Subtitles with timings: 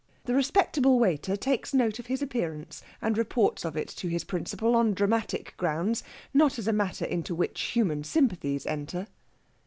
[0.23, 4.75] The respectable waiter takes note of his appearance, and reports of it to his principal
[4.75, 9.05] on dramatic grounds, not as a matter into which human sympathies enter.